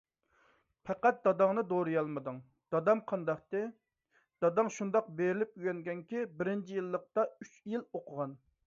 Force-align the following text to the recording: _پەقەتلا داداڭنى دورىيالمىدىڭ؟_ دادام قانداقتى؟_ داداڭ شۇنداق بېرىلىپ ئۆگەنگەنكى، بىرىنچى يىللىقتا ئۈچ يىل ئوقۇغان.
_پەقەتلا 0.89 1.17
داداڭنى 1.27 1.63
دورىيالمىدىڭ؟_ 1.73 2.39
دادام 2.77 3.03
قانداقتى؟_ 3.11 3.61
داداڭ 4.47 4.73
شۇنداق 4.79 5.15
بېرىلىپ 5.21 5.55
ئۆگەنگەنكى، 5.61 6.27
بىرىنچى 6.43 6.81
يىللىقتا 6.83 7.29
ئۈچ 7.39 7.55
يىل 7.77 7.85
ئوقۇغان. 7.89 8.39